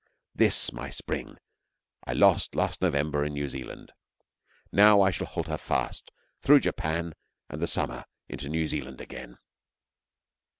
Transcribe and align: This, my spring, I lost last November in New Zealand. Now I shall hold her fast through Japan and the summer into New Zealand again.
This, 0.33 0.73
my 0.73 0.89
spring, 0.89 1.37
I 2.07 2.13
lost 2.13 2.55
last 2.55 2.81
November 2.81 3.23
in 3.23 3.33
New 3.33 3.47
Zealand. 3.47 3.91
Now 4.71 4.99
I 5.03 5.11
shall 5.11 5.27
hold 5.27 5.45
her 5.47 5.59
fast 5.59 6.09
through 6.41 6.61
Japan 6.61 7.13
and 7.51 7.61
the 7.61 7.67
summer 7.67 8.05
into 8.27 8.49
New 8.49 8.67
Zealand 8.67 8.99
again. 8.99 9.37